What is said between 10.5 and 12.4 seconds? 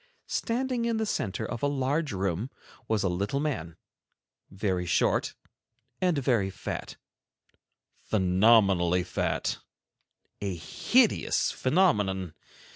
hideous phenomenon.